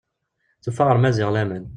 [0.63, 1.65] Tufa ɣer Maziɣ laman.